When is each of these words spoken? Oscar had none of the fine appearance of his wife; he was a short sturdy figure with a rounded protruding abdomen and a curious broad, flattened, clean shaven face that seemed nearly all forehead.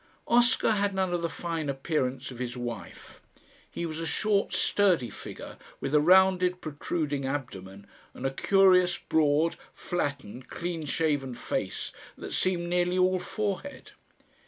Oscar 0.27 0.71
had 0.71 0.95
none 0.95 1.13
of 1.13 1.21
the 1.21 1.29
fine 1.29 1.69
appearance 1.69 2.31
of 2.31 2.39
his 2.39 2.57
wife; 2.57 3.21
he 3.69 3.85
was 3.85 3.99
a 3.99 4.07
short 4.07 4.51
sturdy 4.51 5.11
figure 5.11 5.59
with 5.79 5.93
a 5.93 6.01
rounded 6.01 6.59
protruding 6.59 7.23
abdomen 7.27 7.85
and 8.15 8.25
a 8.25 8.31
curious 8.33 8.97
broad, 8.97 9.57
flattened, 9.75 10.49
clean 10.49 10.85
shaven 10.87 11.35
face 11.35 11.91
that 12.17 12.33
seemed 12.33 12.67
nearly 12.67 12.97
all 12.97 13.19
forehead. 13.19 13.91